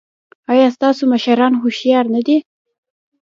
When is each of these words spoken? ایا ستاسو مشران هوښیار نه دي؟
ایا 0.51 0.67
ستاسو 0.75 1.03
مشران 1.13 1.53
هوښیار 1.61 2.05
نه 2.15 2.21
دي؟ 2.27 2.37